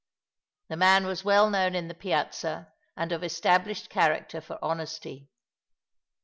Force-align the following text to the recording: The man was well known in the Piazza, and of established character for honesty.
The 0.69 0.77
man 0.77 1.05
was 1.05 1.23
well 1.23 1.47
known 1.51 1.75
in 1.75 1.87
the 1.87 1.93
Piazza, 1.93 2.73
and 2.97 3.11
of 3.11 3.23
established 3.23 3.91
character 3.91 4.41
for 4.41 4.57
honesty. 4.59 5.29